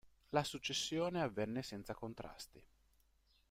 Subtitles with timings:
[0.29, 2.59] La successione avvenne senza contrasti.